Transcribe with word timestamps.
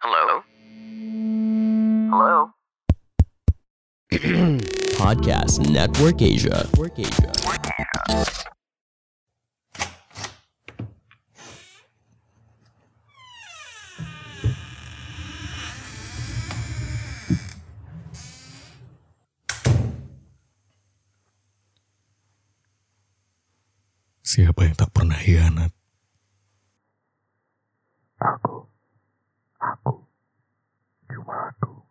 Hello? 0.00 0.40
Hello? 2.08 2.56
Podcast 4.96 5.60
Network 5.68 6.24
Asia. 6.24 6.64
Network 6.72 6.96
Asia. 6.96 7.28
Siapa 24.24 24.64
yang 24.64 24.72
tak 24.80 24.96
pernah 24.96 25.20
hianat? 25.20 25.76
Aku. 28.24 28.64
Aku. 29.60 29.92
Cuma 31.12 31.52
aku. 31.52 31.84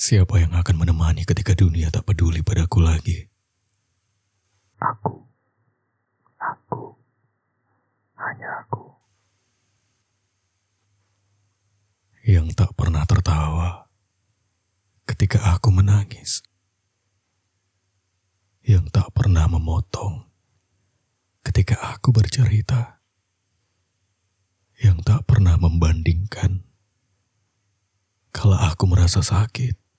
Siapa 0.00 0.40
yang 0.40 0.56
akan 0.56 0.80
menemani 0.80 1.28
ketika 1.28 1.52
dunia 1.52 1.92
tak 1.92 2.08
peduli 2.08 2.40
padaku 2.40 2.80
lagi? 2.80 3.28
Aku. 4.80 5.28
Aku. 6.40 6.96
Hanya 8.16 8.64
aku. 8.64 8.96
Yang 12.24 12.56
tak 12.56 12.72
pernah 12.72 13.04
tertawa 13.04 13.92
ketika 15.04 15.52
aku 15.52 15.68
menangis. 15.68 16.40
Yang 18.64 18.88
tak 18.96 19.12
pernah 19.12 19.52
memotong 19.52 20.32
ketika 21.44 21.76
aku 21.76 22.08
bercerita. 22.08 23.04
Yang 24.80 25.04
tak 25.04 25.28
pernah 25.28 25.60
membandingkan 25.60 26.64
kalau 28.32 28.56
aku 28.56 28.88
merasa 28.88 29.20
sakit. 29.20 29.89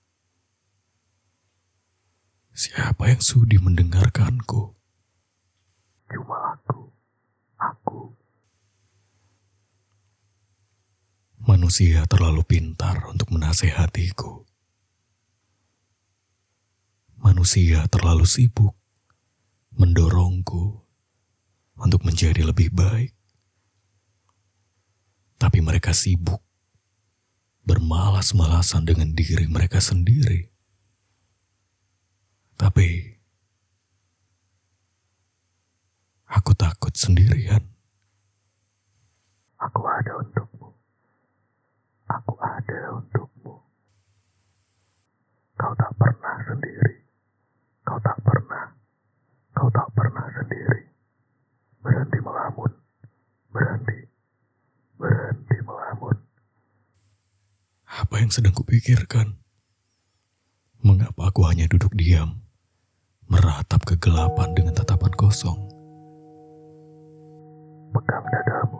Siapa 2.52 3.08
yang 3.08 3.24
sudi 3.24 3.56
mendengarkanku? 3.56 4.76
Cuma 6.12 6.36
aku. 6.52 6.92
Aku. 7.56 8.12
Manusia 11.48 12.04
terlalu 12.04 12.44
pintar 12.44 13.08
untuk 13.08 13.32
menasehatiku. 13.32 14.44
Manusia 17.24 17.88
terlalu 17.88 18.28
sibuk 18.28 18.76
mendorongku 19.72 20.84
untuk 21.80 22.04
menjadi 22.04 22.44
lebih 22.44 22.68
baik. 22.68 23.16
Tapi 25.40 25.58
mereka 25.64 25.96
sibuk 25.96 26.44
bermalas-malasan 27.64 28.84
dengan 28.84 29.16
diri 29.16 29.48
mereka 29.48 29.80
sendiri. 29.80 30.51
Tapi 32.62 32.86
aku 36.30 36.54
takut 36.54 36.94
sendirian. 36.94 37.58
Aku 39.58 39.82
ada 39.82 40.22
untukmu. 40.22 40.70
Aku 42.06 42.34
ada 42.38 42.78
untukmu. 42.94 43.58
Kau 45.58 45.74
tak 45.74 45.90
pernah 45.98 46.38
sendiri. 46.46 47.02
Kau 47.82 47.98
tak 47.98 48.18
pernah. 48.22 48.66
Kau 49.58 49.66
tak 49.74 49.88
pernah 49.98 50.26
sendiri. 50.30 50.86
Berhenti 51.82 52.18
melamun. 52.22 52.70
Berhenti. 53.50 53.98
Berhenti 55.02 55.56
melamun. 55.66 56.14
Apa 57.90 58.22
yang 58.22 58.30
sedang 58.30 58.54
kupikirkan? 58.54 59.42
Mengapa 60.82 61.30
aku 61.30 61.46
hanya 61.46 61.70
duduk 61.70 61.94
diam, 61.94 62.41
meratap 63.28 63.82
kegelapan 63.86 64.54
dengan 64.56 64.74
tatapan 64.74 65.12
kosong? 65.14 65.58
Dadamu. 67.92 68.71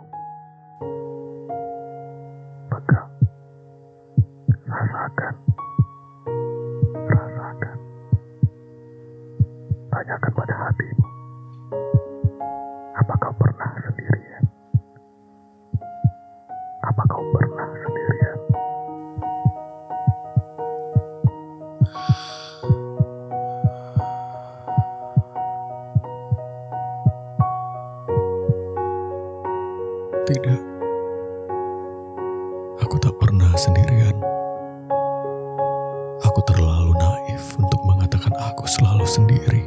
Tidak. 30.23 30.63
Aku 32.79 32.95
tak 33.03 33.11
pernah 33.19 33.51
sendirian. 33.59 34.15
Aku 36.23 36.39
terlalu 36.47 36.95
naif 36.95 37.59
untuk 37.59 37.83
mengatakan 37.83 38.31
aku 38.39 38.63
selalu 38.71 39.03
sendiri. 39.03 39.67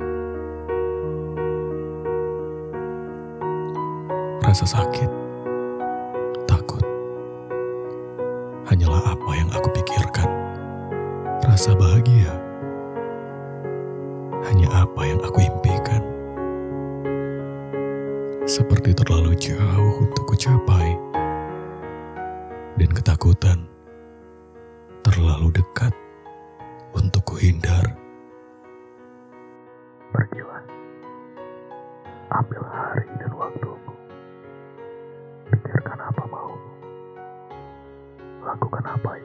Rasa 4.47 4.63
sakit, 4.63 5.11
takut, 6.47 6.87
hanyalah 8.71 9.11
apa 9.11 9.31
yang 9.35 9.51
aku 9.51 9.67
pikirkan. 9.75 10.31
Rasa 11.43 11.75
bahagia, 11.75 12.31
hanya 14.47 14.87
apa 14.87 15.01
yang 15.03 15.19
aku 15.19 15.43
impikan. 15.43 15.99
Seperti 18.45 18.93
terlalu 18.93 19.33
jauh 19.35 20.05
untuk 20.05 20.24
kucapai. 20.35 20.91
Dan 22.75 22.91
ketakutan 22.91 23.63
terlalu 24.99 25.47
dekat 25.55 25.95
untuk 26.91 27.23
kuhindar. 27.23 27.95
Pergilah. 30.11 30.59
Ambil 32.35 32.67
hari 32.67 33.07
dan 33.15 33.31
waktumu. 33.31 33.95
Pikirkan 35.55 36.03
apa 36.03 36.23
maumu. 36.27 36.71
Lakukan 38.43 38.83
apa 38.91 39.09
inginmu. 39.15 39.24